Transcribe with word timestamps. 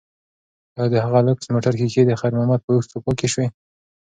ایا 0.75 0.85
د 0.93 0.95
هغه 1.05 1.19
لوکس 1.27 1.45
موټر 1.53 1.73
ښیښې 1.79 2.03
د 2.07 2.11
خیر 2.19 2.31
محمد 2.35 2.61
په 2.63 2.71
اوښکو 2.75 3.03
پاکې 3.05 3.27
شوې؟ 3.33 3.47